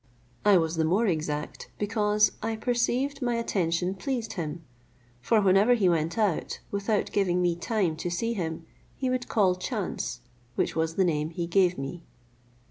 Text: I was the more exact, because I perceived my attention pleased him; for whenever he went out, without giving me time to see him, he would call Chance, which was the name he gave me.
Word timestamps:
I 0.43 0.57
was 0.57 0.77
the 0.77 0.83
more 0.83 1.05
exact, 1.05 1.69
because 1.77 2.31
I 2.41 2.55
perceived 2.55 3.21
my 3.21 3.35
attention 3.35 3.93
pleased 3.93 4.33
him; 4.33 4.63
for 5.21 5.39
whenever 5.41 5.75
he 5.75 5.87
went 5.87 6.17
out, 6.17 6.59
without 6.71 7.11
giving 7.11 7.39
me 7.39 7.55
time 7.55 7.95
to 7.97 8.09
see 8.09 8.33
him, 8.33 8.65
he 8.95 9.11
would 9.11 9.27
call 9.29 9.53
Chance, 9.53 10.21
which 10.55 10.75
was 10.75 10.95
the 10.95 11.05
name 11.05 11.29
he 11.29 11.45
gave 11.45 11.77
me. 11.77 12.01